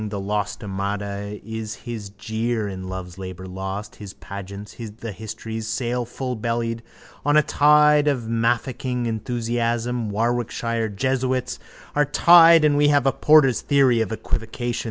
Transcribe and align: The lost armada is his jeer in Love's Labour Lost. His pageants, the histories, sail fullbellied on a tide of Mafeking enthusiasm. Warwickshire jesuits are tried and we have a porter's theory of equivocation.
The 0.09 0.19
lost 0.19 0.63
armada 0.63 1.37
is 1.43 1.75
his 1.75 2.09
jeer 2.09 2.67
in 2.67 2.87
Love's 2.89 3.19
Labour 3.19 3.45
Lost. 3.45 3.97
His 3.97 4.15
pageants, 4.15 4.73
the 4.75 5.11
histories, 5.11 5.67
sail 5.67 6.07
fullbellied 6.07 6.79
on 7.23 7.37
a 7.37 7.43
tide 7.43 8.07
of 8.07 8.27
Mafeking 8.27 9.05
enthusiasm. 9.05 10.09
Warwickshire 10.09 10.89
jesuits 10.89 11.59
are 11.93 12.05
tried 12.05 12.65
and 12.65 12.77
we 12.77 12.87
have 12.87 13.05
a 13.05 13.11
porter's 13.11 13.61
theory 13.61 14.01
of 14.01 14.11
equivocation. 14.11 14.79